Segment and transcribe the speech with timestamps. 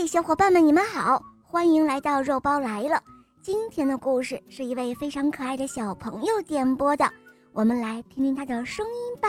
[0.00, 3.02] 嘿，小伙伴们，你们好，欢迎来到肉包来了。
[3.42, 7.04] 今天的故事是一位非常可爱的小朋友点播的，
[7.52, 9.28] 我们来听听他的声音吧。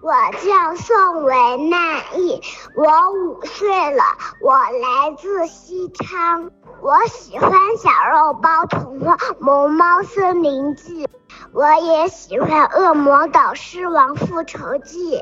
[0.00, 0.12] 我
[0.42, 2.40] 叫宋维曼义，
[2.74, 4.02] 我五岁了，
[4.40, 6.50] 我来自西昌，
[6.80, 11.04] 我喜欢小肉包童话《萌猫森林记》，
[11.52, 15.18] 我也喜欢《恶魔岛狮王复仇记》。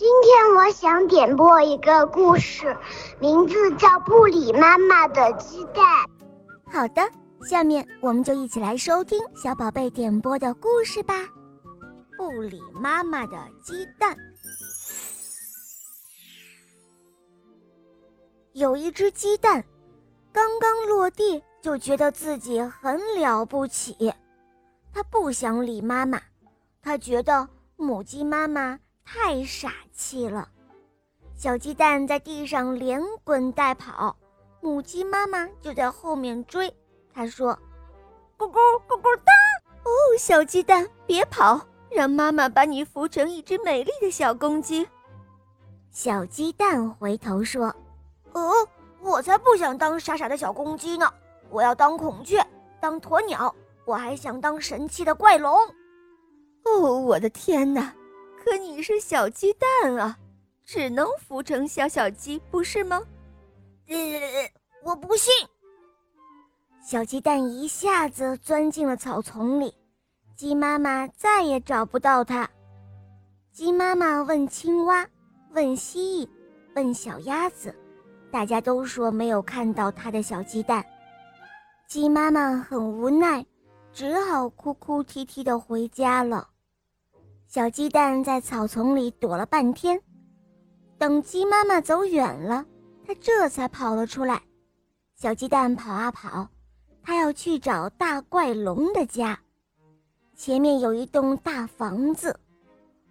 [0.00, 2.74] 今天我想点播一个故事，
[3.18, 5.84] 名字叫《布里妈妈的鸡蛋》。
[6.72, 7.02] 好的，
[7.46, 11.14] 下面我们就一起来收听小宝贝点播的故事吧。
[12.16, 14.16] 布里妈妈的鸡蛋。
[18.54, 19.62] 有一只鸡蛋，
[20.32, 24.10] 刚刚落地就觉得自己很了不起，
[24.94, 26.18] 它不想理妈妈，
[26.80, 27.46] 它觉得
[27.76, 28.78] 母鸡妈妈。
[29.12, 30.48] 太傻气了！
[31.34, 34.16] 小鸡蛋在地上连滚带跑，
[34.60, 36.72] 母鸡妈妈就在后面追。
[37.12, 37.58] 它说
[38.38, 38.54] ：“咕咕
[38.86, 39.32] 咕咕哒！
[39.82, 44.86] 哦，小鸡蛋，别跑，让妈妈把你孵成一只美丽的小公鸡。”
[45.90, 47.66] 小鸡蛋回头说
[48.32, 48.52] ：“哦，
[49.00, 51.12] 我才不想当傻傻的小公鸡呢！
[51.50, 52.40] 我要当孔雀，
[52.78, 53.52] 当鸵鸟，
[53.84, 55.58] 我还想当神气的怪龙。”
[56.64, 57.92] 哦，我的天哪！
[58.42, 60.18] 可你是小鸡蛋啊，
[60.64, 63.02] 只能孵成小小鸡，不是吗？
[63.86, 63.96] 呃，
[64.82, 65.32] 我不信。
[66.82, 69.74] 小鸡蛋一下子钻进了草丛里，
[70.34, 72.48] 鸡妈妈再也找不到它。
[73.52, 75.06] 鸡妈妈问青蛙，
[75.50, 76.28] 问蜥蜴，
[76.74, 77.74] 问小鸭子，
[78.32, 80.84] 大家都说没有看到它的小鸡蛋。
[81.86, 83.44] 鸡妈妈很无奈，
[83.92, 86.48] 只好哭哭啼啼的回家了。
[87.50, 90.00] 小鸡蛋在草丛里躲了半天，
[90.96, 92.64] 等鸡妈妈走远了，
[93.04, 94.40] 它这才跑了出来。
[95.16, 96.48] 小鸡蛋跑啊跑，
[97.02, 99.36] 它要去找大怪龙的家。
[100.36, 102.38] 前面有一栋大房子，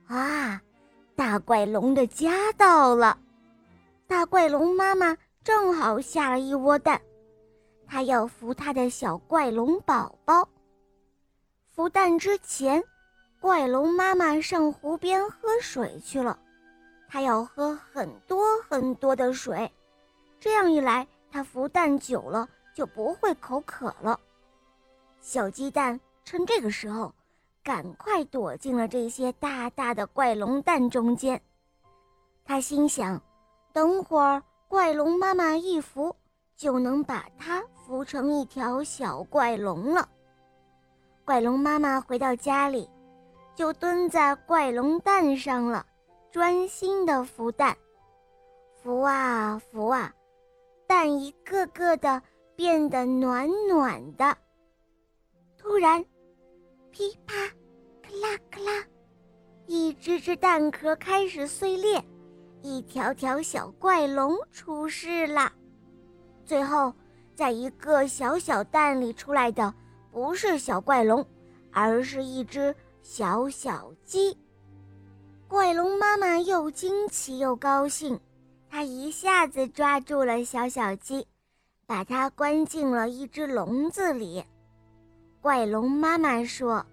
[0.07, 0.61] 啊，
[1.17, 3.19] 大怪龙的家到了。
[4.07, 7.01] 大怪龙妈妈正好下了一窝蛋，
[7.85, 10.47] 它要孵它的小怪龙宝宝。
[11.75, 12.81] 孵蛋之前。
[13.39, 16.37] 怪龙妈妈上湖边喝水去了，
[17.07, 19.71] 它要喝很多很多的水，
[20.41, 24.19] 这样一来，它孵蛋久了就不会口渴了。
[25.21, 27.13] 小鸡蛋趁这个时候，
[27.63, 31.41] 赶快躲进了这些大大的怪龙蛋中间。
[32.43, 33.21] 它心想，
[33.71, 36.13] 等会儿怪龙妈妈一孵，
[36.57, 40.09] 就能把它孵成一条小怪龙了。
[41.23, 42.89] 怪龙妈妈回到家里。
[43.59, 45.85] 就蹲在怪龙蛋上了，
[46.31, 47.77] 专心的孵蛋，
[48.81, 50.15] 孵啊孵啊，
[50.87, 52.21] 蛋一个个的
[52.55, 54.37] 变得暖暖的。
[55.57, 56.01] 突然，
[56.89, 57.35] 噼啪，
[58.01, 58.85] 咔啦咔啦，
[59.65, 62.01] 一只只蛋壳开始碎裂，
[62.61, 65.51] 一条条小怪龙出世了。
[66.45, 66.93] 最后，
[67.35, 69.73] 在一个小小蛋里出来的
[70.13, 71.27] 不是小怪龙，
[71.73, 72.73] 而是一只。
[73.11, 74.37] 小小鸡，
[75.47, 78.19] 怪龙妈妈又惊奇又高兴，
[78.69, 81.25] 她一下子抓住了小小鸡，
[81.87, 84.43] 把它关进了一只笼子里。
[85.41, 86.85] 怪龙妈妈说：“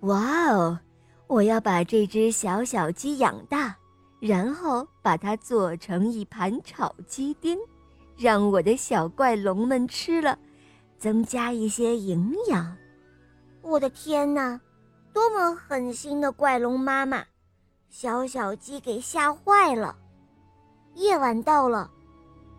[0.00, 0.80] 哇哦，
[1.26, 3.76] 我要把这只小小鸡养大，
[4.20, 7.58] 然后把它做成一盘炒鸡丁，
[8.16, 10.38] 让我的小怪龙们吃了，
[10.98, 12.74] 增加一些营养。”
[13.60, 14.58] 我的天哪！
[15.12, 17.24] 多么狠心的怪龙妈妈，
[17.90, 19.94] 小小鸡给吓坏了。
[20.94, 21.90] 夜晚到了，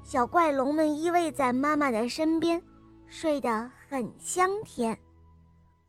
[0.03, 2.61] 小怪龙们依偎在妈妈的身边，
[3.07, 4.97] 睡得很香甜。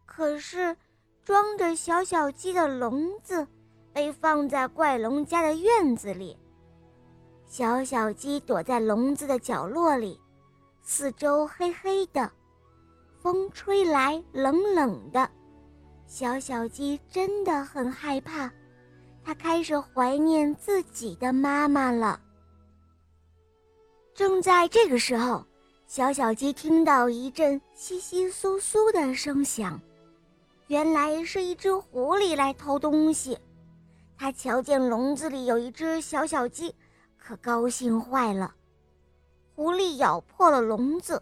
[0.07, 0.75] 可是，
[1.23, 3.47] 装着小小鸡的笼子
[3.93, 6.39] 被放在怪龙家的院子里，
[7.47, 10.19] 小小鸡躲在笼子的角落里，
[10.83, 12.31] 四周黑黑的，
[13.21, 15.31] 风吹来冷冷的。
[16.07, 18.51] 小小鸡真的很害怕，
[19.25, 22.21] 它开始怀念自己的妈妈了。
[24.15, 25.45] 正在这个时候，
[25.87, 29.81] 小小鸡听到一阵窸窸窣窣的声响，
[30.69, 33.37] 原来是一只狐狸来偷东西。
[34.17, 36.73] 它瞧见笼子里有一只小小鸡，
[37.19, 38.55] 可高兴坏了。
[39.57, 41.21] 狐狸咬破了笼子，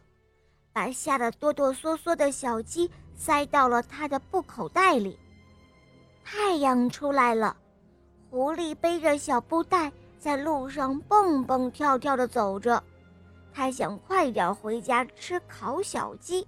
[0.73, 2.91] 把吓得哆哆嗦嗦的小鸡。
[3.23, 5.17] 塞到了他的布口袋里。
[6.25, 7.57] 太阳出来了，
[8.29, 12.83] 狐狸背着小布袋在路上蹦蹦跳跳地走着，
[13.55, 16.45] 他想快点回家吃烤小鸡。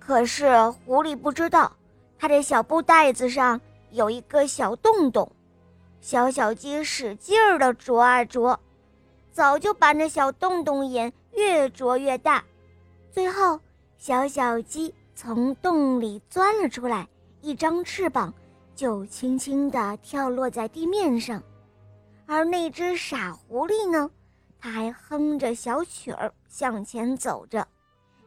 [0.00, 1.70] 可是狐狸不知道，
[2.18, 3.60] 它的小布袋子上
[3.92, 5.30] 有一个小洞洞，
[6.00, 8.58] 小小鸡使劲儿地啄啊啄，
[9.30, 12.42] 早就把那小洞洞眼越啄越大，
[13.12, 13.60] 最后
[13.98, 17.08] 小小鸡从洞里钻了出来，
[17.40, 18.32] 一张翅膀
[18.74, 21.42] 就轻轻地跳落在地面上，
[22.26, 24.10] 而那只傻狐狸呢，
[24.58, 27.66] 它还哼着小曲儿向前走着。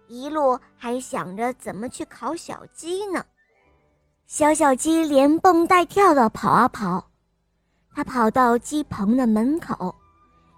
[0.07, 3.25] 一路还想着怎么去烤小鸡呢，
[4.25, 7.09] 小小鸡连蹦带跳的跑啊跑，
[7.93, 9.93] 它跑到鸡棚的门口，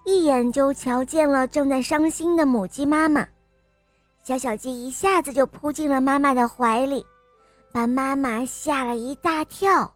[0.05, 3.27] 一眼就瞧见了正在伤心的母鸡妈妈。
[4.29, 7.03] 小小鸡一下子就扑进了妈妈的怀里，
[7.71, 9.91] 把妈妈吓了一大跳。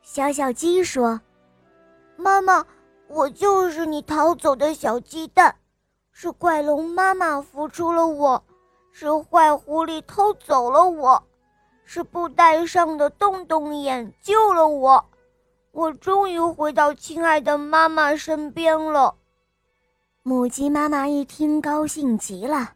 [0.00, 1.20] 小小鸡说
[2.14, 2.64] ：“妈妈，
[3.08, 5.52] 我就是你逃走的小鸡蛋，
[6.12, 8.40] 是怪龙妈妈孵出了我。”
[8.94, 11.20] 是坏狐狸偷走了我，
[11.84, 15.04] 是布袋上的洞洞眼救了我，
[15.72, 19.16] 我终于回到亲爱的妈妈身边了。
[20.22, 22.74] 母鸡妈妈一听，高兴极了，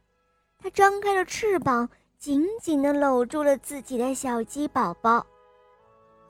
[0.70, 1.88] 张开了翅膀，
[2.19, 5.26] 紧紧地搂住了自己的小鸡宝宝。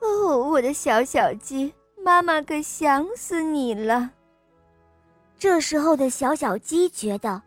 [0.00, 4.10] 哦，我的小小鸡，妈妈可想死你了。
[5.38, 7.42] 这时候的小小鸡觉得，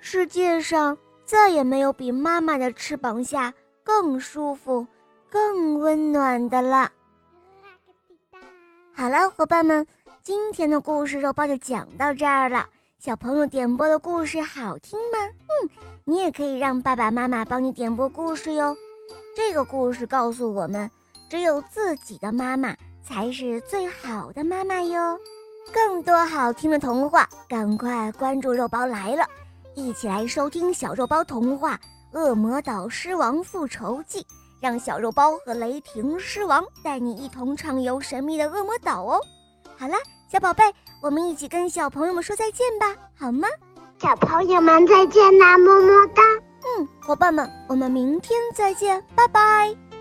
[0.00, 0.96] 世界上。
[1.24, 4.86] 再也没有比妈妈的翅膀下更舒服、
[5.30, 6.92] 更温暖的了。
[8.92, 9.86] 好了，伙伴们，
[10.22, 12.68] 今天的故事肉包就讲到这儿了。
[13.04, 15.18] 小朋友点播的故事好听吗？
[15.48, 15.70] 嗯，
[16.04, 18.76] 你也可以让爸爸妈妈帮你点播故事哟。
[19.34, 20.88] 这个故事告诉我们，
[21.28, 25.18] 只有自己的妈妈才是最好的妈妈哟。
[25.74, 29.26] 更多好听的童话，赶快关注肉包来了。
[29.74, 31.80] 一起来收听小肉包童话
[32.16, 34.20] 《恶魔岛狮王复仇记》，
[34.60, 39.20] 让小肉包和雷霆狮王带你一同畅游神秘的恶魔岛哦！
[39.76, 39.96] 好了，
[40.32, 40.64] 小宝贝，
[41.02, 42.86] 我们一起跟小朋友们说再见吧，
[43.18, 43.46] 好吗？
[43.98, 46.22] 小朋友们再见啦，么么哒！
[46.78, 49.91] 嗯，伙伴们，我们明天再见，拜拜。